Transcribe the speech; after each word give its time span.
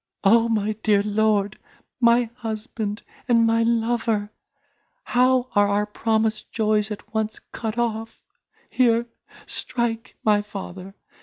O 0.23 0.49
my 0.49 0.71
dear 0.81 1.03
lord! 1.03 1.59
my 1.99 2.31
husband, 2.37 3.03
and 3.27 3.45
my 3.45 3.61
lover! 3.61 4.31
how 5.03 5.49
are 5.55 5.67
our 5.67 5.85
promised 5.85 6.51
joys 6.51 6.89
at 6.89 7.13
once 7.13 7.37
cut 7.51 7.77
off! 7.77 8.19
here, 8.71 9.05
strike, 9.45 10.15
my 10.23 10.41
father! 10.41 10.95